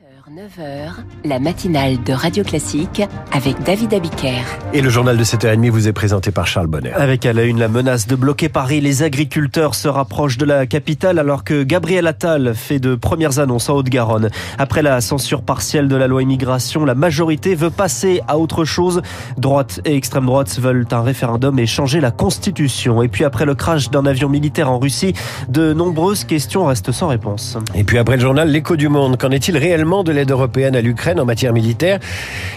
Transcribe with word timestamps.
9h, 0.00 0.92
la 1.24 1.40
matinale 1.40 2.02
de 2.04 2.12
Radio 2.12 2.42
Classique 2.42 3.02
avec 3.32 3.60
David 3.64 3.92
Abiker. 3.92 4.40
Et 4.72 4.80
le 4.80 4.88
journal 4.88 5.18
de 5.18 5.24
7h30 5.24 5.70
vous 5.70 5.88
est 5.88 5.92
présenté 5.92 6.30
par 6.30 6.46
Charles 6.46 6.68
Bonner. 6.68 6.92
Avec 6.92 7.26
à 7.26 7.32
la 7.32 7.42
une 7.42 7.58
la 7.58 7.68
menace 7.68 8.06
de 8.06 8.14
bloquer 8.14 8.48
Paris, 8.48 8.80
les 8.80 9.02
agriculteurs 9.02 9.74
se 9.74 9.88
rapprochent 9.88 10.38
de 10.38 10.44
la 10.46 10.66
capitale 10.66 11.18
alors 11.18 11.44
que 11.44 11.64
Gabriel 11.64 12.06
Attal 12.06 12.54
fait 12.54 12.78
de 12.78 12.94
premières 12.94 13.40
annonces 13.40 13.68
en 13.68 13.74
Haute-Garonne. 13.74 14.30
Après 14.56 14.82
la 14.82 15.00
censure 15.00 15.42
partielle 15.42 15.88
de 15.88 15.96
la 15.96 16.06
loi 16.06 16.22
immigration, 16.22 16.84
la 16.84 16.94
majorité 16.94 17.54
veut 17.54 17.70
passer 17.70 18.22
à 18.28 18.38
autre 18.38 18.64
chose. 18.64 19.02
Droite 19.36 19.80
et 19.84 19.96
extrême 19.96 20.26
droite 20.26 20.58
veulent 20.60 20.86
un 20.92 21.02
référendum 21.02 21.58
et 21.58 21.66
changer 21.66 22.00
la 22.00 22.12
constitution. 22.12 23.02
Et 23.02 23.08
puis 23.08 23.24
après 23.24 23.44
le 23.44 23.54
crash 23.54 23.90
d'un 23.90 24.06
avion 24.06 24.28
militaire 24.28 24.70
en 24.70 24.78
Russie, 24.78 25.12
de 25.48 25.72
nombreuses 25.74 26.24
questions 26.24 26.66
restent 26.66 26.92
sans 26.92 27.08
réponse. 27.08 27.58
Et 27.74 27.84
puis 27.84 27.98
après 27.98 28.14
le 28.14 28.22
journal 28.22 28.48
L'écho 28.48 28.76
du 28.76 28.88
monde, 28.88 29.18
qu'en 29.18 29.30
est-il 29.30 29.58
réellement 29.58 29.89
de 29.90 30.12
l'aide 30.12 30.30
européenne 30.30 30.76
à 30.76 30.80
l'Ukraine 30.80 31.18
en 31.18 31.24
matière 31.24 31.52
militaire. 31.52 31.98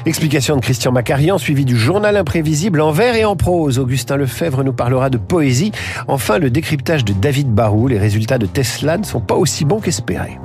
Explication 0.06 0.56
de 0.56 0.62
Christian 0.62 0.92
Macarian, 0.92 1.38
suivi 1.38 1.66
du 1.66 1.76
journal 1.76 2.16
imprévisible 2.16 2.80
en 2.80 2.92
vers 2.92 3.16
et 3.16 3.26
en 3.26 3.36
prose. 3.36 3.80
Augustin 3.80 4.18
Lefebvre 4.18 4.64
nous 4.64 4.74
parlera 4.74 5.10
de 5.10 5.18
poésie. 5.18 5.72
Enfin, 6.08 6.38
le 6.38 6.50
décryptage 6.50 7.04
de 7.04 7.14
David 7.14 7.50
Barou. 7.50 7.88
Les 7.88 7.98
résultats 8.00 8.38
de 8.38 8.46
Tesla 8.46 8.98
ne 8.98 9.04
sont 9.04 9.22
pas 9.22 9.36
aussi 9.36 9.66
bons 9.66 9.80
qu'espérés. 9.80 10.38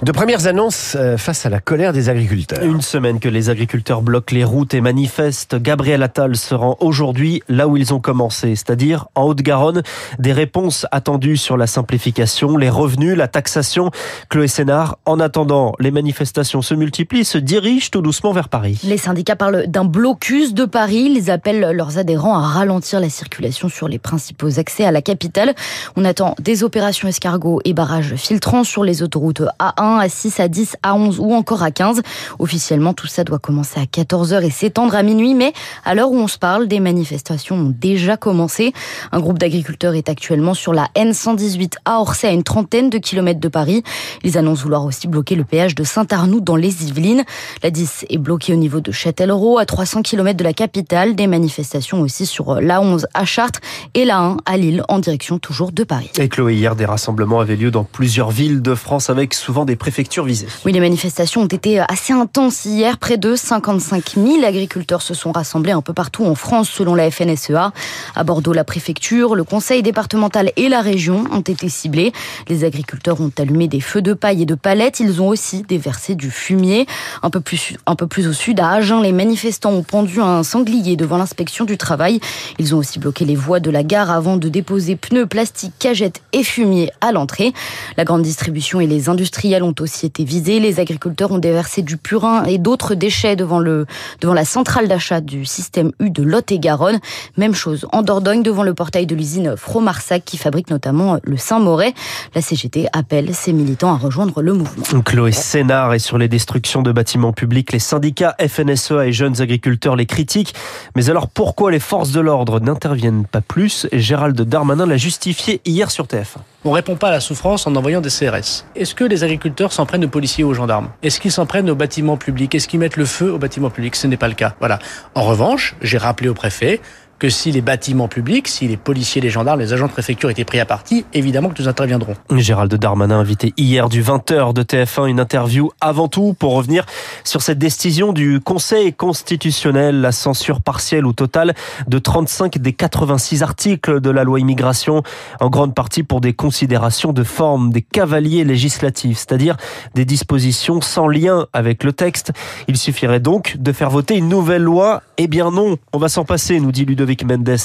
De 0.00 0.12
premières 0.12 0.46
annonces 0.46 0.96
euh, 0.96 1.16
face 1.16 1.44
à 1.44 1.48
la 1.48 1.58
colère 1.58 1.92
des 1.92 2.08
agriculteurs. 2.08 2.62
Une 2.62 2.82
semaine 2.82 3.18
que 3.18 3.28
les 3.28 3.50
agriculteurs 3.50 4.00
bloquent 4.00 4.32
les 4.32 4.44
routes 4.44 4.72
et 4.72 4.80
manifestent. 4.80 5.56
Gabriel 5.60 6.04
Attal 6.04 6.36
se 6.36 6.54
rend 6.54 6.76
aujourd'hui 6.78 7.42
là 7.48 7.66
où 7.66 7.76
ils 7.76 7.92
ont 7.92 7.98
commencé, 7.98 8.54
c'est-à-dire 8.54 9.08
en 9.16 9.24
Haute-Garonne. 9.24 9.82
Des 10.20 10.32
réponses 10.32 10.86
attendues 10.92 11.36
sur 11.36 11.56
la 11.56 11.66
simplification, 11.66 12.56
les 12.56 12.70
revenus, 12.70 13.16
la 13.16 13.26
taxation. 13.26 13.90
Chloé 14.28 14.46
Sénard, 14.46 14.98
en 15.04 15.18
attendant, 15.18 15.74
les 15.80 15.90
manifestations 15.90 16.62
se 16.62 16.74
multiplient, 16.74 17.24
se 17.24 17.38
dirigent 17.38 17.90
tout 17.90 18.00
doucement 18.00 18.30
vers 18.30 18.48
Paris. 18.48 18.80
Les 18.84 18.98
syndicats 18.98 19.34
parlent 19.34 19.66
d'un 19.66 19.84
blocus 19.84 20.54
de 20.54 20.64
Paris. 20.64 21.12
Ils 21.16 21.28
appellent 21.28 21.72
leurs 21.72 21.98
adhérents 21.98 22.38
à 22.38 22.46
ralentir 22.46 23.00
la 23.00 23.10
circulation 23.10 23.68
sur 23.68 23.88
les 23.88 23.98
principaux 23.98 24.60
accès 24.60 24.84
à 24.84 24.92
la 24.92 25.02
capitale. 25.02 25.56
On 25.96 26.04
attend 26.04 26.36
des 26.38 26.62
opérations 26.62 27.08
escargots 27.08 27.60
et 27.64 27.72
barrages 27.72 28.14
filtrants 28.14 28.62
sur 28.62 28.84
les 28.84 29.02
autoroutes 29.02 29.42
A1 29.58 29.87
à 29.96 30.08
6, 30.08 30.40
à 30.40 30.48
10, 30.48 30.76
à 30.82 30.94
11 30.94 31.18
ou 31.20 31.32
encore 31.34 31.62
à 31.62 31.70
15. 31.70 32.02
Officiellement, 32.38 32.92
tout 32.92 33.06
ça 33.06 33.24
doit 33.24 33.38
commencer 33.38 33.80
à 33.80 33.84
14h 33.84 34.42
et 34.42 34.50
s'étendre 34.50 34.94
à 34.94 35.02
minuit, 35.02 35.34
mais 35.34 35.52
à 35.84 35.94
l'heure 35.94 36.10
où 36.10 36.16
on 36.16 36.28
se 36.28 36.38
parle, 36.38 36.68
des 36.68 36.80
manifestations 36.80 37.56
ont 37.56 37.74
déjà 37.76 38.16
commencé. 38.16 38.72
Un 39.12 39.20
groupe 39.20 39.38
d'agriculteurs 39.38 39.94
est 39.94 40.08
actuellement 40.08 40.54
sur 40.54 40.72
la 40.72 40.88
N118 40.96 41.74
à 41.84 42.00
Orsay, 42.00 42.28
à 42.28 42.32
une 42.32 42.42
trentaine 42.42 42.90
de 42.90 42.98
kilomètres 42.98 43.40
de 43.40 43.48
Paris. 43.48 43.82
Ils 44.24 44.36
annoncent 44.36 44.62
vouloir 44.62 44.84
aussi 44.84 45.08
bloquer 45.08 45.34
le 45.34 45.44
péage 45.44 45.74
de 45.74 45.84
Saint-Arnoux 45.84 46.40
dans 46.40 46.56
les 46.56 46.84
Yvelines. 46.86 47.24
La 47.62 47.70
10 47.70 48.06
est 48.10 48.18
bloquée 48.18 48.52
au 48.52 48.56
niveau 48.56 48.80
de 48.80 48.92
Châtellerault, 48.92 49.58
à 49.58 49.66
300 49.66 50.02
km 50.02 50.36
de 50.36 50.44
la 50.44 50.52
capitale. 50.52 51.14
Des 51.14 51.26
manifestations 51.26 52.00
aussi 52.00 52.26
sur 52.26 52.60
la 52.60 52.80
11 52.80 53.06
à 53.14 53.24
Chartres 53.24 53.60
et 53.94 54.04
la 54.04 54.18
1 54.18 54.36
à 54.44 54.56
Lille, 54.56 54.82
en 54.88 54.98
direction 54.98 55.38
toujours 55.38 55.72
de 55.72 55.84
Paris. 55.84 56.10
Et 56.18 56.28
Chloé, 56.28 56.54
hier, 56.54 56.76
des 56.76 56.84
rassemblements 56.84 57.40
avaient 57.40 57.56
lieu 57.56 57.70
dans 57.70 57.84
plusieurs 57.84 58.30
villes 58.30 58.62
de 58.62 58.74
France 58.74 59.10
avec 59.10 59.34
souvent 59.34 59.64
des 59.64 59.76
préfectures 59.78 60.24
visées. 60.24 60.48
Oui, 60.64 60.72
les 60.72 60.80
manifestations 60.80 61.42
ont 61.42 61.46
été 61.46 61.78
assez 61.80 62.12
intenses 62.12 62.64
hier. 62.64 62.98
Près 62.98 63.16
de 63.16 63.34
55 63.34 64.14
000 64.16 64.44
agriculteurs 64.44 65.02
se 65.02 65.14
sont 65.14 65.32
rassemblés 65.32 65.72
un 65.72 65.80
peu 65.80 65.92
partout 65.92 66.24
en 66.24 66.34
France, 66.34 66.68
selon 66.68 66.94
la 66.94 67.10
FNSEA. 67.10 67.72
À 68.14 68.24
Bordeaux, 68.24 68.52
la 68.52 68.64
préfecture, 68.64 69.34
le 69.34 69.44
conseil 69.44 69.82
départemental 69.82 70.52
et 70.56 70.68
la 70.68 70.80
région 70.80 71.24
ont 71.32 71.40
été 71.40 71.68
ciblés. 71.68 72.12
Les 72.48 72.64
agriculteurs 72.64 73.20
ont 73.20 73.32
allumé 73.38 73.68
des 73.68 73.80
feux 73.80 74.02
de 74.02 74.12
paille 74.12 74.42
et 74.42 74.46
de 74.46 74.54
palettes. 74.54 75.00
Ils 75.00 75.22
ont 75.22 75.28
aussi 75.28 75.62
déversé 75.62 76.14
du 76.14 76.30
fumier. 76.30 76.86
Un 77.22 77.30
peu 77.30 77.40
plus, 77.40 77.76
un 77.86 77.94
peu 77.94 78.06
plus 78.06 78.26
au 78.28 78.32
sud, 78.32 78.60
à 78.60 78.70
Agen, 78.70 79.00
les 79.00 79.12
manifestants 79.12 79.72
ont 79.72 79.82
pendu 79.82 80.20
un 80.20 80.42
sanglier 80.42 80.96
devant 80.96 81.16
l'inspection 81.16 81.64
du 81.64 81.78
travail. 81.78 82.20
Ils 82.58 82.74
ont 82.74 82.78
aussi 82.78 82.98
bloqué 82.98 83.24
les 83.24 83.36
voies 83.36 83.60
de 83.60 83.70
la 83.70 83.82
gare 83.82 84.10
avant 84.10 84.36
de 84.36 84.48
déposer 84.48 84.96
pneus, 84.96 85.26
plastiques, 85.26 85.74
cagettes 85.78 86.22
et 86.32 86.42
fumier 86.42 86.90
à 87.00 87.12
l'entrée. 87.12 87.52
La 87.96 88.04
grande 88.04 88.22
distribution 88.22 88.80
et 88.80 88.86
les 88.86 89.08
industriels 89.08 89.62
ont 89.62 89.67
aussi 89.80 90.06
été 90.06 90.24
visés. 90.24 90.60
Les 90.60 90.80
agriculteurs 90.80 91.30
ont 91.32 91.38
déversé 91.38 91.82
du 91.82 91.96
purin 91.96 92.44
et 92.44 92.58
d'autres 92.58 92.94
déchets 92.94 93.36
devant, 93.36 93.58
le, 93.58 93.86
devant 94.20 94.34
la 94.34 94.44
centrale 94.44 94.88
d'achat 94.88 95.20
du 95.20 95.44
système 95.44 95.92
U 96.00 96.10
de 96.10 96.22
Lot-et-Garonne. 96.22 96.98
Même 97.36 97.54
chose 97.54 97.86
en 97.92 98.02
Dordogne 98.02 98.42
devant 98.42 98.62
le 98.62 98.74
portail 98.74 99.06
de 99.06 99.14
l'usine 99.14 99.56
Fromarsac 99.56 100.24
qui 100.24 100.36
fabrique 100.36 100.70
notamment 100.70 101.18
le 101.22 101.36
Saint-Moret. 101.36 101.94
La 102.34 102.42
CGT 102.42 102.86
appelle 102.92 103.34
ses 103.34 103.52
militants 103.52 103.92
à 103.92 103.96
rejoindre 103.96 104.42
le 104.42 104.52
mouvement. 104.52 104.84
Chloé 105.02 105.32
Sénard 105.32 105.94
est 105.94 105.98
sur 105.98 106.18
les 106.18 106.28
destructions 106.28 106.82
de 106.82 106.92
bâtiments 106.92 107.32
publics. 107.32 107.72
Les 107.72 107.78
syndicats 107.78 108.36
FNSEA 108.40 109.06
et 109.06 109.12
jeunes 109.12 109.40
agriculteurs 109.40 109.96
les 109.96 110.06
critiquent. 110.06 110.54
Mais 110.96 111.10
alors 111.10 111.28
pourquoi 111.28 111.70
les 111.70 111.80
forces 111.80 112.10
de 112.10 112.20
l'ordre 112.20 112.60
n'interviennent 112.60 113.26
pas 113.26 113.40
plus? 113.40 113.86
Gérald 113.92 114.40
Darmanin 114.40 114.86
l'a 114.86 114.96
justifié 114.96 115.60
hier 115.64 115.90
sur 115.90 116.06
TF1. 116.06 116.38
On 116.64 116.72
répond 116.72 116.96
pas 116.96 117.08
à 117.08 117.12
la 117.12 117.20
souffrance 117.20 117.68
en 117.68 117.76
envoyant 117.76 118.00
des 118.00 118.08
CRS. 118.10 118.64
Est-ce 118.74 118.92
que 118.96 119.04
les 119.04 119.22
agriculteurs 119.22 119.72
s'en 119.72 119.86
prennent 119.86 120.04
aux 120.04 120.08
policiers 120.08 120.42
ou 120.42 120.48
aux 120.48 120.54
gendarmes? 120.54 120.90
Est-ce 121.04 121.20
qu'ils 121.20 121.30
s'en 121.30 121.46
prennent 121.46 121.70
aux 121.70 121.76
bâtiments 121.76 122.16
publics? 122.16 122.52
Est-ce 122.52 122.66
qu'ils 122.66 122.80
mettent 122.80 122.96
le 122.96 123.04
feu 123.04 123.32
aux 123.32 123.38
bâtiments 123.38 123.70
publics? 123.70 123.94
Ce 123.94 124.08
n'est 124.08 124.16
pas 124.16 124.26
le 124.26 124.34
cas. 124.34 124.56
Voilà. 124.58 124.80
En 125.14 125.22
revanche, 125.22 125.76
j'ai 125.82 125.98
rappelé 125.98 126.28
au 126.28 126.34
préfet 126.34 126.80
que 127.18 127.28
si 127.28 127.50
les 127.50 127.60
bâtiments 127.60 128.08
publics, 128.08 128.48
si 128.48 128.68
les 128.68 128.76
policiers, 128.76 129.20
les 129.20 129.30
gendarmes, 129.30 129.60
les 129.60 129.72
agents 129.72 129.86
de 129.86 129.92
préfecture 129.92 130.30
étaient 130.30 130.44
pris 130.44 130.60
à 130.60 130.64
partie, 130.64 131.04
évidemment 131.12 131.48
que 131.48 131.60
nous 131.60 131.68
interviendrons. 131.68 132.14
Gérald 132.36 132.72
Darmanin 132.72 133.18
invité 133.18 133.52
hier 133.56 133.88
du 133.88 134.02
20h 134.02 134.52
de 134.52 134.62
TF1 134.62 135.08
une 135.08 135.20
interview 135.20 135.70
avant 135.80 136.08
tout 136.08 136.34
pour 136.38 136.54
revenir 136.54 136.86
sur 137.24 137.42
cette 137.42 137.58
décision 137.58 138.12
du 138.12 138.40
Conseil 138.40 138.92
constitutionnel, 138.92 140.00
la 140.00 140.12
censure 140.12 140.60
partielle 140.60 141.06
ou 141.06 141.12
totale 141.12 141.54
de 141.88 141.98
35 141.98 142.58
des 142.58 142.72
86 142.72 143.42
articles 143.42 144.00
de 144.00 144.10
la 144.10 144.24
loi 144.24 144.38
immigration, 144.38 145.02
en 145.40 145.50
grande 145.50 145.74
partie 145.74 146.04
pour 146.04 146.20
des 146.20 146.32
considérations 146.32 147.12
de 147.12 147.24
forme, 147.24 147.72
des 147.72 147.82
cavaliers 147.82 148.44
législatifs, 148.44 149.18
c'est-à-dire 149.18 149.56
des 149.94 150.04
dispositions 150.04 150.80
sans 150.80 151.08
lien 151.08 151.46
avec 151.52 151.82
le 151.82 151.92
texte. 151.92 152.32
Il 152.68 152.76
suffirait 152.76 153.20
donc 153.20 153.56
de 153.58 153.72
faire 153.72 153.90
voter 153.90 154.16
une 154.16 154.28
nouvelle 154.28 154.62
loi. 154.62 155.02
Eh 155.16 155.26
bien 155.26 155.50
non, 155.50 155.76
on 155.92 155.98
va 155.98 156.08
s'en 156.08 156.24
passer, 156.24 156.60
nous 156.60 156.70
dit 156.70 156.84
Ludovic 156.84 157.07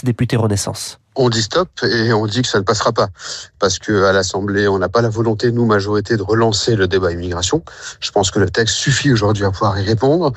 Député 0.03 0.35
Renaissance. 0.35 0.99
On 1.15 1.29
dit 1.29 1.43
stop 1.43 1.69
et 1.83 2.11
on 2.13 2.25
dit 2.25 2.41
que 2.41 2.47
ça 2.47 2.59
ne 2.59 2.63
passera 2.63 2.91
pas. 2.91 3.09
Parce 3.59 3.77
que 3.79 4.05
à 4.05 4.13
l'Assemblée 4.13 4.67
on 4.67 4.79
n'a 4.79 4.89
pas 4.89 5.01
la 5.01 5.09
volonté 5.09 5.51
nous 5.51 5.65
majorité 5.65 6.17
de 6.17 6.23
relancer 6.23 6.75
le 6.75 6.87
débat 6.87 7.11
immigration. 7.11 7.63
Je 7.99 8.11
pense 8.11 8.31
que 8.31 8.39
le 8.39 8.49
texte 8.49 8.75
suffit 8.75 9.11
aujourd'hui 9.11 9.45
à 9.45 9.51
pouvoir 9.51 9.79
y 9.79 9.83
répondre 9.83 10.33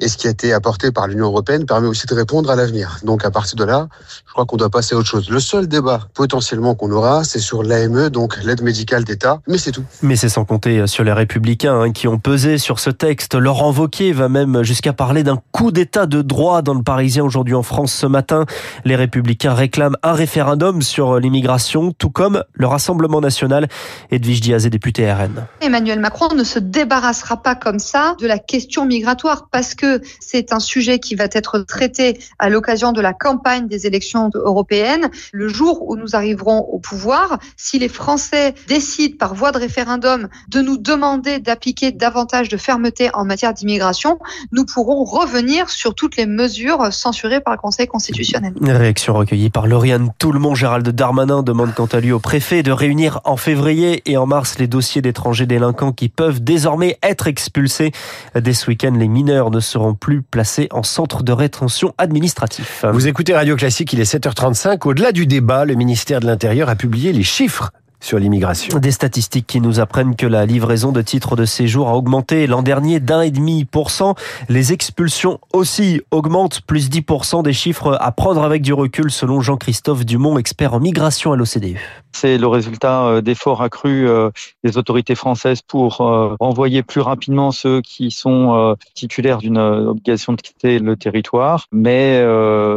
et 0.00 0.08
ce 0.08 0.16
qui 0.16 0.26
a 0.26 0.30
été 0.30 0.52
apporté 0.52 0.90
par 0.90 1.06
l'Union 1.06 1.26
européenne 1.26 1.66
permet 1.66 1.86
aussi 1.86 2.06
de 2.06 2.14
répondre 2.14 2.50
à 2.50 2.56
l'avenir. 2.56 2.98
Donc 3.04 3.24
à 3.24 3.30
partir 3.30 3.56
de 3.56 3.64
là, 3.64 3.88
je 4.26 4.32
crois 4.32 4.44
qu'on 4.44 4.56
doit 4.56 4.70
passer 4.70 4.94
à 4.94 4.98
autre 4.98 5.08
chose. 5.08 5.30
Le 5.30 5.40
seul 5.40 5.68
débat 5.68 6.08
potentiellement 6.14 6.74
qu'on 6.74 6.90
aura, 6.90 7.24
c'est 7.24 7.38
sur 7.38 7.62
l'AME, 7.62 8.10
donc 8.10 8.36
l'aide 8.42 8.62
médicale 8.62 9.04
d'État, 9.04 9.40
mais 9.46 9.58
c'est 9.58 9.72
tout. 9.72 9.84
Mais 10.02 10.16
c'est 10.16 10.28
sans 10.28 10.44
compter 10.44 10.86
sur 10.86 11.04
les 11.04 11.12
républicains 11.12 11.80
hein, 11.80 11.92
qui 11.92 12.08
ont 12.08 12.18
pesé 12.18 12.58
sur 12.58 12.78
ce 12.78 12.90
texte. 12.90 13.34
Laurent 13.34 13.72
Wauquiez 13.72 14.12
va 14.12 14.28
même 14.28 14.62
jusqu'à 14.62 14.92
parler 14.92 15.22
d'un 15.22 15.40
coup 15.52 15.70
d'État 15.70 16.06
de 16.06 16.22
droit 16.22 16.62
dans 16.62 16.74
le 16.74 16.82
Parisien 16.82 17.24
aujourd'hui 17.24 17.54
en 17.54 17.62
France 17.62 17.92
ce 17.92 18.06
matin. 18.06 18.46
Les 18.84 18.96
républicains 18.96 19.54
réclament 19.54 19.96
un 20.02 20.12
référendum 20.12 20.82
sur 20.82 21.18
l'immigration, 21.18 21.92
tout 21.92 22.10
comme 22.10 22.42
le 22.52 22.66
Rassemblement 22.66 23.20
national. 23.20 23.68
Edwige 24.10 24.40
Diaz 24.40 24.66
est 24.66 24.70
député 24.70 25.10
RN. 25.12 25.46
Emmanuel 25.60 26.00
Macron 26.00 26.34
ne 26.34 26.44
se 26.44 26.58
débarrassera 26.58 27.42
pas 27.42 27.54
comme 27.54 27.78
ça 27.78 28.16
de 28.20 28.26
la 28.26 28.38
question 28.38 28.86
migratoire 28.86 29.48
parce 29.50 29.74
que 29.74 29.83
c'est 30.20 30.52
un 30.52 30.60
sujet 30.60 30.98
qui 30.98 31.14
va 31.14 31.26
être 31.32 31.58
traité 31.60 32.18
à 32.38 32.48
l'occasion 32.48 32.92
de 32.92 33.00
la 33.00 33.12
campagne 33.12 33.68
des 33.68 33.86
élections 33.86 34.30
européennes. 34.34 35.08
Le 35.32 35.48
jour 35.48 35.88
où 35.88 35.96
nous 35.96 36.14
arriverons 36.16 36.58
au 36.58 36.78
pouvoir, 36.78 37.38
si 37.56 37.78
les 37.78 37.88
Français 37.88 38.54
décident 38.68 39.16
par 39.18 39.34
voie 39.34 39.52
de 39.52 39.58
référendum 39.58 40.28
de 40.48 40.60
nous 40.60 40.76
demander 40.76 41.38
d'appliquer 41.38 41.92
davantage 41.92 42.48
de 42.48 42.56
fermeté 42.56 43.10
en 43.14 43.24
matière 43.24 43.54
d'immigration, 43.54 44.18
nous 44.52 44.64
pourrons 44.64 45.04
revenir 45.04 45.68
sur 45.70 45.94
toutes 45.94 46.16
les 46.16 46.26
mesures 46.26 46.92
censurées 46.92 47.40
par 47.40 47.54
le 47.54 47.58
Conseil 47.58 47.86
constitutionnel. 47.86 48.54
Réaction 48.60 49.14
recueillie 49.14 49.50
par 49.50 49.66
Lauriane 49.66 50.10
Tout-le-Monde. 50.18 50.56
Gérald 50.56 50.88
Darmanin 50.88 51.42
demande 51.42 51.74
quant 51.74 51.86
à 51.86 52.00
lui 52.00 52.12
au 52.12 52.20
préfet 52.20 52.62
de 52.62 52.72
réunir 52.72 53.20
en 53.24 53.36
février 53.36 54.02
et 54.06 54.16
en 54.16 54.26
mars 54.26 54.58
les 54.58 54.66
dossiers 54.66 55.02
d'étrangers 55.02 55.46
délinquants 55.46 55.92
qui 55.92 56.08
peuvent 56.08 56.42
désormais 56.42 56.98
être 57.02 57.26
expulsés. 57.26 57.92
Dès 58.34 58.52
ce 58.52 58.68
week-end, 58.68 58.94
les 58.96 59.08
mineurs 59.08 59.50
ne 59.50 59.60
seront 59.74 59.94
plus 59.94 60.22
placés 60.22 60.68
en 60.70 60.84
centre 60.84 61.24
de 61.24 61.32
rétention 61.32 61.94
administratif. 61.98 62.84
Vous 62.92 63.08
écoutez 63.08 63.34
Radio 63.34 63.56
Classique, 63.56 63.92
il 63.92 64.00
est 64.00 64.14
7h35. 64.14 64.86
Au-delà 64.86 65.10
du 65.10 65.26
débat, 65.26 65.64
le 65.64 65.74
ministère 65.74 66.20
de 66.20 66.26
l'Intérieur 66.26 66.68
a 66.68 66.76
publié 66.76 67.12
les 67.12 67.24
chiffres 67.24 67.72
sur 68.04 68.18
l'immigration. 68.18 68.78
Des 68.78 68.90
statistiques 68.90 69.46
qui 69.46 69.60
nous 69.60 69.80
apprennent 69.80 70.14
que 70.14 70.26
la 70.26 70.46
livraison 70.46 70.92
de 70.92 71.00
titres 71.02 71.36
de 71.36 71.44
séjour 71.44 71.88
a 71.88 71.96
augmenté 71.96 72.46
l'an 72.46 72.62
dernier 72.62 73.00
d'un 73.00 73.22
et 73.22 73.30
demi 73.30 73.64
pour 73.64 73.90
cent. 73.90 74.14
Les 74.48 74.72
expulsions 74.72 75.40
aussi 75.52 76.02
augmentent, 76.10 76.60
plus 76.60 76.90
10% 76.90 77.42
des 77.42 77.52
chiffres 77.52 77.96
à 78.00 78.12
prendre 78.12 78.42
avec 78.42 78.62
du 78.62 78.72
recul 78.72 79.10
selon 79.10 79.40
Jean-Christophe 79.40 80.04
Dumont, 80.04 80.38
expert 80.38 80.74
en 80.74 80.80
migration 80.80 81.32
à 81.32 81.36
l'OCDE. 81.36 81.78
C'est 82.12 82.38
le 82.38 82.46
résultat 82.46 83.06
euh, 83.06 83.20
d'efforts 83.20 83.60
accrus 83.60 84.06
euh, 84.08 84.30
des 84.62 84.78
autorités 84.78 85.16
françaises 85.16 85.62
pour 85.62 86.00
euh, 86.00 86.36
renvoyer 86.38 86.84
plus 86.84 87.00
rapidement 87.00 87.50
ceux 87.50 87.80
qui 87.80 88.10
sont 88.10 88.76
titulaires 88.94 89.38
d'une 89.38 89.58
obligation 89.58 90.34
de 90.34 90.40
quitter 90.40 90.78
le 90.78 90.96
territoire. 90.96 91.66
Mais 91.72 92.18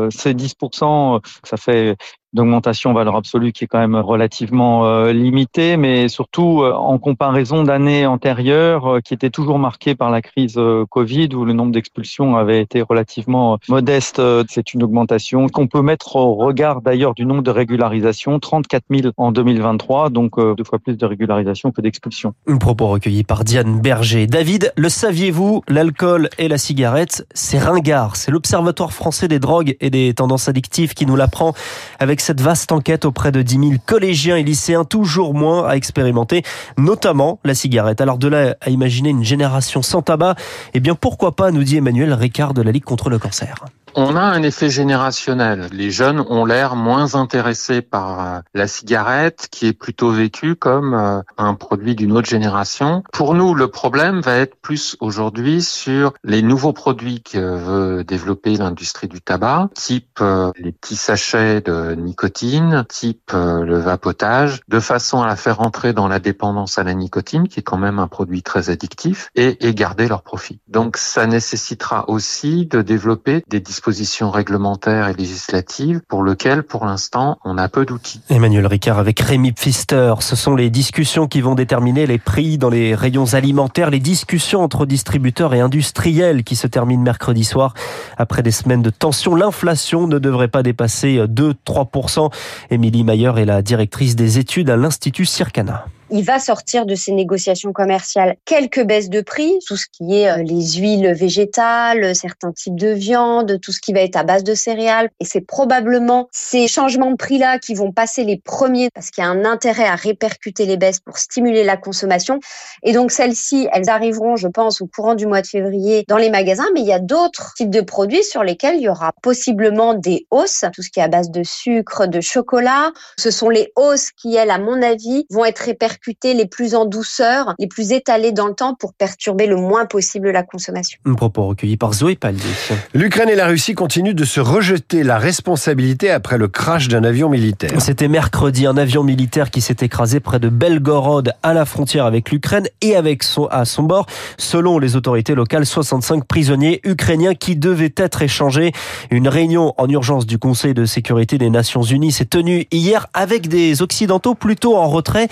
ces 0.10 0.34
10%, 0.34 1.22
ça 1.44 1.58
fait 1.58 1.98
d'augmentation 2.34 2.92
en 2.92 2.94
valeur 2.94 3.16
absolue 3.16 3.52
qui 3.52 3.64
est 3.64 3.68
quand 3.68 3.80
même 3.80 3.96
relativement 3.96 4.86
euh, 4.86 5.14
limitée, 5.14 5.78
mais 5.78 6.08
surtout 6.08 6.62
euh, 6.62 6.74
en 6.74 6.98
comparaison 6.98 7.64
d'années 7.64 8.06
antérieures 8.06 8.96
euh, 8.96 9.00
qui 9.00 9.14
étaient 9.14 9.30
toujours 9.30 9.60
marquées 9.60 9.96
par 9.96 10.12
la 10.12 10.22
crise 10.22 10.60
Covid 10.90 11.30
où 11.34 11.46
le 11.46 11.54
nombre 11.54 11.72
d'expulsions 11.72 12.36
avait 12.36 12.62
été 12.62 12.82
relativement 12.82 13.58
modeste. 13.70 14.22
C'est 14.50 14.74
une 14.74 14.84
augmentation 14.84 15.48
qu'on 15.48 15.68
peut 15.68 15.82
mettre 15.82 16.16
au 16.16 16.36
regard 16.36 16.82
d'ailleurs 16.82 17.14
du 17.14 17.26
nombre 17.26 17.44
de 17.44 17.52
régularisations, 17.52 18.40
34 18.40 18.84
000 18.90 19.14
en 19.18 19.32
2023, 19.32 20.10
donc 20.10 20.40
deux 20.40 20.64
fois 20.64 20.80
plus 20.80 20.98
de 20.98 21.06
régularisations 21.06 21.72
que 21.72 21.82
d'expulsions. 21.82 22.34
Un 22.48 22.58
propos 22.58 22.88
recueilli 22.88 23.24
par 23.24 23.44
Diane 23.44 23.80
Berger. 23.80 24.28
David, 24.28 24.74
le 24.76 24.90
saviez-vous, 24.90 25.62
l'alcool 25.68 26.30
et 26.38 26.48
la 26.48 26.58
cigarette, 26.58 27.26
c'est 27.34 27.60
ringard. 27.60 28.16
C'est 28.16 28.32
l'Observatoire 28.32 28.94
français 28.94 29.28
des 29.28 29.40
drogues 29.40 29.76
et 29.80 29.90
des 29.90 30.14
tendances 30.14 30.48
addictives 30.48 30.94
qui 30.94 31.06
nous 31.06 31.16
l'apprend 31.16 31.54
avec 32.00 32.17
cette 32.22 32.42
vaste 32.42 32.72
enquête 32.72 33.06
auprès 33.06 33.32
de 33.32 33.42
10 33.42 33.60
000 33.60 33.72
collégiens 33.86 34.38
et 34.38 34.44
lycéens, 34.44 34.84
toujours 34.84 35.34
moins 35.34 35.68
à 35.68 35.76
expérimenter, 35.76 36.44
notamment 36.78 37.40
la 37.44 37.54
cigarette. 37.54 38.02
Alors 38.02 38.18
de 38.18 38.28
là 38.28 38.56
à 38.62 38.70
imaginer 38.70 39.10
une 39.10 39.24
génération 39.24 39.82
sans 39.82 40.02
tabac, 40.02 40.36
eh 40.74 40.80
bien 40.80 40.96
pourquoi 40.96 41.36
pas, 41.36 41.52
nous 41.52 41.64
dit 41.64 41.78
Emmanuel 41.78 42.14
Ricard 42.14 42.54
de 42.54 42.62
la 42.62 42.72
Ligue 42.72 42.84
contre 42.84 43.10
le 43.10 43.20
cancer. 43.20 43.66
On 43.96 44.16
a 44.16 44.22
un 44.22 44.44
effet 44.44 44.70
générationnel. 44.70 45.70
Les 45.72 45.92
jeunes 45.92 46.20
ont 46.20 46.46
l'air 46.46 46.76
moins 46.76 47.16
intéressés 47.16 47.82
par 47.82 48.20
euh, 48.20 48.40
la 48.54 48.68
cigarette, 48.68 49.48
qui 49.52 49.68
est 49.68 49.74
plutôt 49.74 50.12
vécue 50.12 50.56
comme 50.56 50.94
euh, 50.94 51.22
un 51.38 51.56
produit 51.56 51.96
d'une 51.96 52.12
autre 52.12 52.30
génération. 52.30 53.04
Pour 53.12 53.34
nous, 53.34 53.56
le 53.56 53.70
problème 53.70 54.22
va 54.22 54.38
être 54.38 54.56
plus 54.62 54.98
aujourd'hui 55.00 55.62
sur 55.62 56.14
les 56.24 56.42
nouveaux 56.42 56.74
produits 56.74 57.22
que 57.22 57.38
veut 57.38 58.04
développer 58.04 58.56
l'industrie 58.56 59.08
du 59.08 59.22
tabac, 59.22 59.70
type 59.74 60.20
euh, 60.22 60.52
les 60.60 60.72
petits 60.72 60.96
sachets 60.96 61.62
de 61.62 61.96
nicotine, 61.96 62.86
type 62.90 63.32
le 63.34 63.78
vapotage, 63.78 64.62
de 64.68 64.80
façon 64.80 65.22
à 65.22 65.28
la 65.28 65.36
faire 65.36 65.62
entrer 65.62 65.94
dans 65.94 66.08
la 66.08 66.20
dépendance 66.20 66.78
à 66.78 66.84
la 66.84 66.94
nicotine, 66.94 67.48
qui 67.48 67.60
est 67.60 67.64
quand 67.64 67.78
même 67.78 68.00
un 68.00 68.08
produit 68.08 68.44
très 68.44 68.70
addictif, 68.70 69.30
et, 69.36 69.58
garder 69.74 70.08
leur 70.08 70.24
profit. 70.24 70.60
Donc 70.68 70.98
ça 70.98 71.28
nécessitera 71.28 72.10
aussi 72.10 72.66
de 72.66 72.82
développer 72.82 73.44
des 73.48 73.60
dispositions 73.78 74.32
réglementaires 74.32 75.08
et 75.08 75.14
législatives 75.14 76.02
pour 76.08 76.24
lequel, 76.24 76.64
pour 76.64 76.84
l'instant, 76.88 77.38
on 77.46 77.60
a 77.60 77.70
peu 77.70 77.86
d'outils. 77.86 78.22
Emmanuel 78.28 78.66
Ricard 78.66 78.98
avec 78.98 79.20
Rémi 79.20 79.52
Pfister. 79.52 80.16
Ce 80.20 80.36
sont 80.36 80.56
les 80.56 80.72
discussions 80.72 81.28
qui 81.28 81.42
vont 81.42 81.54
déterminer 81.54 82.08
les 82.08 82.18
prix 82.18 82.58
dans 82.58 82.72
les 82.72 82.96
rayons 82.96 83.36
alimentaires, 83.36 83.92
les 83.92 84.00
discussions 84.00 84.64
entre 84.64 84.88
distributeurs 84.88 85.54
et 85.54 85.60
industriels 85.60 86.44
qui 86.44 86.56
se 86.56 86.66
terminent 86.66 87.04
mercredi 87.04 87.44
soir. 87.44 87.76
Après 88.18 88.42
des 88.42 88.50
semaines 88.50 88.82
de 88.82 88.90
tension, 88.90 89.36
l'inflation 89.36 90.08
ne 90.08 90.18
devrait 90.18 90.48
pas 90.48 90.64
dépasser 90.64 91.20
2-3%. 91.28 92.34
Émilie 92.72 93.04
Mayer 93.04 93.34
est 93.38 93.46
la 93.46 93.62
directrice 93.62 94.16
des 94.16 94.40
études 94.40 94.72
à 94.72 94.76
l'Institut 94.76 95.26
Circana 95.26 95.86
il 96.10 96.24
va 96.24 96.40
sortir 96.40 96.86
de 96.86 96.96
ces 96.96 97.12
négociations 97.12 97.74
commerciales 97.74 98.36
quelques 98.46 98.84
baisses 98.84 99.10
de 99.10 99.22
prix, 99.22 99.60
tout 99.68 99.76
ce 99.76 99.86
qui 99.92 100.16
est 100.16 100.30
euh, 100.30 100.44
les 100.44 100.74
huiles 100.74 101.14
végétales, 101.14 102.16
certains 102.16 102.52
types 102.52 102.80
de 102.80 102.90
viande, 102.90 103.60
tout 103.62 103.72
ce 103.72 103.82
qui 103.82 103.94
va 103.94 104.02
être 104.02 104.16
à 104.16 104.24
base 104.24 104.44
de 104.44 104.56
céréales. 104.56 105.10
Et 105.20 105.26
c'est 105.26 105.42
probablement 105.42 106.30
ces 106.32 106.68
changements 106.68 107.12
de 107.12 107.16
prix-là 107.16 107.60
qui 107.60 107.74
vont 107.74 107.92
passer 107.92 108.24
les 108.24 108.38
premiers 108.38 108.90
parce 108.94 109.12
qu'il 109.12 109.24
y 109.24 109.28
a 109.28 109.30
un 109.30 109.46
intérêt 109.46 109.86
à 109.86 109.96
répercuter 109.96 110.66
les 110.66 110.78
baisses 110.78 111.00
pour 111.00 111.18
stimuler 111.18 111.64
la 111.64 111.78
consommation. 111.78 112.40
Et 112.84 112.94
donc 112.94 113.12
celles-ci, 113.12 113.68
elles 113.74 113.90
arriveront, 113.90 114.38
je 114.38 114.48
pense, 114.48 114.82
au 114.82 114.88
courant 114.88 115.16
du 115.16 115.26
mois 115.26 115.42
de 115.42 115.48
février 115.48 116.06
dans 116.08 116.18
les 116.18 116.30
magasins. 116.30 116.68
Mais 116.74 116.82
il 116.82 116.88
y 116.88 116.94
a 116.94 117.00
d'autres 117.00 117.54
types 117.56 117.70
de 117.70 117.82
produits 117.82 118.24
sur 118.24 118.44
lesquels 118.44 118.76
il 118.76 118.84
y 118.84 118.90
aura 118.90 119.14
possiblement 119.22 119.94
des 119.94 120.26
hausses, 120.32 120.64
tout 120.74 120.82
ce 120.82 120.90
qui 120.90 121.00
est 121.00 121.04
à 121.04 121.08
base 121.08 121.32
de 121.32 121.44
sucre, 121.44 122.08
de 122.08 122.22
chocolat. 122.22 122.92
Ce 123.18 123.32
sont 123.32 123.50
les 123.50 123.72
hausses 123.76 124.12
qui, 124.12 124.36
elles, 124.36 124.52
à 124.52 124.60
mon 124.60 124.82
avis, 124.82 125.26
vont 125.30 125.44
être 125.44 125.60
répercutées 125.60 125.97
les 126.24 126.46
plus 126.46 126.76
en 126.76 126.86
douceur, 126.86 127.54
les 127.60 127.68
plus 127.68 127.92
étalés 127.92 128.32
dans 128.32 128.48
le 128.48 128.54
temps 128.54 128.76
pour 128.76 128.94
perturber 128.94 129.48
le 129.48 129.56
moins 129.56 129.86
possible 129.86 130.30
la 130.32 130.44
consommation. 130.44 131.00
Un 131.06 131.14
propos 131.14 131.46
recueilli 131.46 131.78
par 131.78 131.94
Zoé 131.94 132.16
Paldi. 132.16 132.48
L'Ukraine 132.94 133.30
et 133.30 133.36
la 133.36 133.48
Russie 133.48 133.76
continuent 133.76 134.14
de 134.14 134.26
se 134.26 134.40
rejeter 134.40 135.04
la 135.04 135.18
responsabilité 135.18 136.10
après 136.10 136.38
le 136.38 136.48
crash 136.48 136.88
d'un 136.88 137.04
avion 137.04 137.30
militaire. 137.30 137.82
C'était 137.82 138.08
mercredi 138.08 138.66
un 138.66 138.78
avion 138.78 139.04
militaire 139.04 139.52
qui 139.52 139.62
s'est 139.62 139.78
écrasé 139.82 140.20
près 140.20 140.40
de 140.40 140.50
Belgorod 140.50 141.34
à 141.44 141.54
la 141.54 141.66
frontière 141.66 142.06
avec 142.06 142.32
l'Ukraine 142.32 142.68
et 142.82 142.96
avec 142.96 143.24
son, 143.24 143.46
à 143.46 143.66
son 143.66 143.84
bord, 143.84 144.06
selon 144.38 144.80
les 144.80 144.96
autorités 144.96 145.36
locales, 145.36 145.66
65 145.66 146.26
prisonniers 146.26 146.82
ukrainiens 146.84 147.36
qui 147.36 147.56
devaient 147.56 147.94
être 147.96 148.22
échangés. 148.22 148.72
Une 149.12 149.28
réunion 149.28 149.74
en 149.78 149.88
urgence 149.88 150.26
du 150.26 150.38
Conseil 150.40 150.74
de 150.74 150.86
sécurité 150.86 151.38
des 151.38 151.50
Nations 151.50 151.84
Unies 151.84 152.12
s'est 152.12 152.26
tenue 152.26 152.66
hier 152.72 153.08
avec 153.14 153.48
des 153.48 153.82
Occidentaux 153.82 154.36
plutôt 154.36 154.76
en 154.78 154.88
retrait 154.88 155.28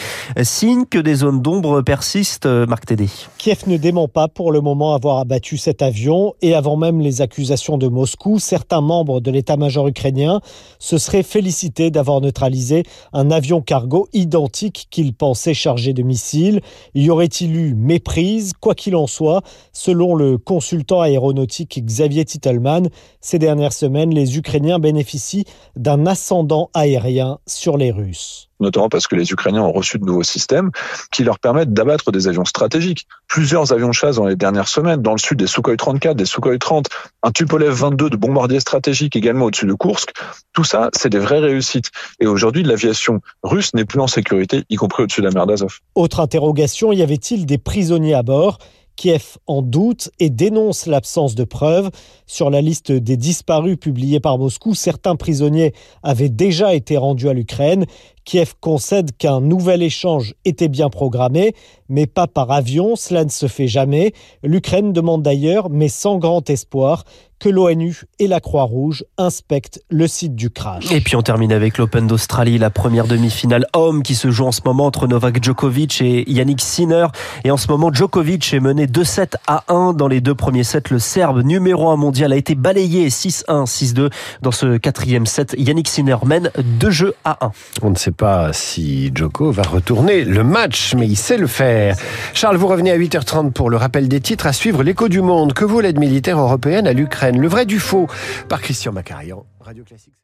signe 0.56 0.86
que 0.86 1.00
des 1.00 1.16
zones 1.16 1.42
d'ombre 1.42 1.82
persistent, 1.82 2.46
euh, 2.46 2.66
Marc 2.66 2.86
Tédé. 2.86 3.10
Kiev 3.38 3.64
ne 3.68 3.76
dément 3.76 4.08
pas 4.08 4.30
pour 4.30 4.54
le 4.54 4.62
moment 4.62 4.94
avoir 4.94 5.18
abattu 5.18 5.58
cet 5.58 5.82
avion 5.82 6.34
et 6.42 6.56
avant 6.56 6.78
même 6.78 7.02
les 7.02 7.22
accusations 7.22 7.78
de 7.78 7.90
Moscou, 7.90 8.40
certains 8.40 8.80
membres 8.80 9.20
de 9.20 9.32
l'état-major 9.32 9.86
ukrainien 9.90 10.40
se 10.80 10.98
seraient 10.98 11.24
félicités 11.24 11.92
d'avoir 11.92 12.22
neutralisé 12.22 12.84
un 13.12 13.32
avion 13.32 13.60
cargo 13.60 14.08
identique 14.14 14.88
qu'ils 14.92 15.14
pensaient 15.14 15.54
chargé 15.54 15.92
de 15.92 16.04
missiles. 16.04 16.62
Y 16.94 17.10
aurait-il 17.10 17.54
eu 17.54 17.76
méprise? 17.76 18.54
Quoi 18.54 18.76
qu'il 18.76 18.96
en 18.96 19.08
soit, 19.08 19.42
selon 19.74 20.16
le 20.16 20.38
consultant 20.38 21.02
aéronautique 21.02 21.84
Xavier 21.84 22.24
Titelman, 22.24 22.88
ces 23.20 23.40
dernières 23.40 23.74
semaines, 23.74 24.14
les 24.14 24.38
Ukrainiens 24.38 24.80
bénéficient 24.80 25.44
d'un 25.76 26.06
ascendant 26.06 26.70
aérien 26.74 27.40
sur 27.46 27.76
les 27.76 27.92
Russes 27.92 28.48
notamment 28.60 28.90
parce 28.90 29.08
que 29.08 29.16
les 29.16 29.32
Ukrainiens 29.32 29.62
ont 29.62 29.72
reçu 29.72 30.00
de 30.00 30.06
nouveaux 30.06 30.24
systèmes 30.24 30.72
qui 31.12 31.24
leur 31.24 31.40
permettent 31.40 31.74
d'abattre 31.74 32.12
des 32.12 32.28
avions 32.28 32.46
stratégiques. 32.46 33.08
Plusieurs 33.28 33.72
avions 33.72 33.90
de 33.90 33.94
chasse 33.94 34.16
dans 34.18 34.26
les 34.26 34.36
dernières 34.36 34.68
semaines, 34.68 35.02
dans 35.02 35.12
le 35.12 35.18
sud 35.18 35.40
des 35.40 35.48
Sukhoi 35.48 35.78
34, 35.78 36.16
des 36.16 36.26
Sukhoi 36.26 36.58
30, 36.58 36.88
un 37.24 37.32
Tupolev 37.32 37.74
22 37.74 38.10
de 38.10 38.18
bombardiers 38.18 38.60
stratégiques 38.60 39.16
également 39.16 39.46
au-dessus 39.46 39.66
de 39.66 39.74
Kursk. 39.74 40.12
Tout 40.54 40.64
ça, 40.64 40.90
c'est 40.94 41.10
des 41.10 41.20
vraies 41.20 41.40
réussites. 41.40 41.92
Et 42.20 42.28
aujourd'hui, 42.28 42.64
l'aviation 42.64 43.22
russe 43.44 43.74
n'est 43.74 43.86
plus 43.86 44.00
en 44.00 44.08
sécurité, 44.08 44.64
y 44.70 44.76
compris 44.76 45.04
au-dessus 45.04 45.22
de 45.22 45.28
la 45.28 45.32
mer 45.32 45.46
d'Azov. 45.46 45.80
Autre 45.96 46.20
interrogation, 46.20 46.92
y 46.92 47.02
avait-il 47.02 47.46
des 47.46 47.58
prisonniers 47.58 48.14
à 48.14 48.24
bord? 48.24 48.60
Kiev 48.96 49.38
en 49.46 49.62
doute 49.62 50.10
et 50.20 50.30
dénonce 50.30 50.86
l'absence 50.86 51.36
de 51.36 51.44
preuves. 51.44 51.90
Sur 52.28 52.50
la 52.50 52.62
liste 52.62 52.92
des 52.92 53.18
disparus 53.18 53.78
publiée 53.78 54.20
par 54.20 54.38
Moscou, 54.38 54.74
certains 54.74 55.16
prisonniers 55.16 55.74
avaient 56.02 56.30
déjà 56.30 56.74
été 56.74 56.98
rendus 56.98 57.30
à 57.30 57.34
l'Ukraine. 57.34 57.86
Kiev 58.26 58.56
concède 58.60 59.12
qu'un 59.18 59.40
nouvel 59.40 59.84
échange 59.84 60.34
était 60.46 60.68
bien 60.68 60.90
programmé, 60.90 61.56
mais 61.90 62.08
pas 62.08 62.26
par 62.26 62.52
avion, 62.52 62.96
cela 62.96 63.24
ne 63.24 63.30
se 63.30 63.48
fait 63.48 63.68
jamais. 63.68 64.14
L'Ukraine 64.44 64.94
demande 64.94 65.22
d'ailleurs, 65.22 65.70
mais 65.70 65.90
sans 65.90 66.18
grand 66.18 66.50
espoir, 66.50 67.04
que 67.40 67.50
l'ONU 67.50 68.04
et 68.20 68.28
la 68.28 68.40
Croix-Rouge 68.40 69.04
inspectent 69.18 69.82
le 69.90 70.08
site 70.08 70.36
du 70.36 70.50
crash. 70.50 70.92
Et 70.92 71.02
puis 71.02 71.16
on 71.16 71.22
termine 71.22 71.52
avec 71.52 71.78
l'Open 71.78 72.08
d'Australie, 72.08 72.58
la 72.58 72.70
première 72.70 73.08
demi-finale 73.08 73.68
homme 73.74 74.04
qui 74.04 74.16
se 74.16 74.32
joue 74.32 74.46
en 74.46 74.52
ce 74.52 74.62
moment 74.66 74.86
entre 74.86 75.08
Novak 75.08 75.44
Djokovic 75.44 76.02
et 76.02 76.30
Yannick 76.32 76.62
Sinner. 76.62 77.08
Et 77.44 77.52
en 77.52 77.58
ce 77.58 77.68
moment, 77.68 77.92
Djokovic 77.94 78.54
est 78.54 78.60
mené 78.60 78.88
2-7 78.88 79.34
à 79.48 79.64
1 79.68 79.94
dans 79.94 80.08
les 80.08 80.22
deux 80.22 80.34
premiers 80.34 80.64
sets. 80.64 80.90
Le 80.90 81.00
Serbe 81.00 81.44
numéro 81.44 81.90
1 81.90 81.98
mondial 81.98 82.32
a 82.32 82.36
été 82.38 82.56
balayé 82.56 83.10
6-1, 83.10 83.66
6-2 83.66 84.10
dans 84.42 84.52
ce 84.52 84.78
quatrième 84.78 85.26
set. 85.26 85.56
Yannick 85.58 85.90
Sinner 85.90 86.18
mène 86.26 86.52
2 86.58 86.90
jeux 86.90 87.16
à 87.26 87.46
1. 87.46 87.52
On 87.84 87.90
ne 87.90 87.96
sait 87.96 88.12
pas 88.16 88.54
si 88.54 89.12
Djoko 89.14 89.52
va 89.52 89.64
retourner 89.64 90.24
le 90.24 90.44
match, 90.44 90.96
mais 90.96 91.08
il 91.08 91.16
sait 91.16 91.38
le 91.38 91.48
faire. 91.48 91.96
Charles, 92.34 92.58
vous 92.58 92.68
revenez 92.68 92.92
à 92.92 92.98
8h30 92.98 93.52
pour 93.52 93.70
le 93.70 93.78
rappel 93.78 94.08
des 94.08 94.22
titres. 94.22 94.48
À 94.48 94.54
suivre 94.54 94.84
l'écho 94.84 95.10
du 95.10 95.22
monde. 95.22 95.54
Que 95.54 95.66
vaut 95.66 95.82
l'aide 95.82 96.00
militaire 96.00 96.40
européenne 96.40 96.88
à 96.88 96.94
l'Ukraine? 96.94 97.40
Le 97.40 97.48
vrai 97.48 97.66
du 97.66 97.80
faux 97.80 98.08
par 98.50 98.62
Christian 98.62 98.92
Macarian. 98.92 99.46
Radio 99.60 99.84
Classique. 99.84 100.16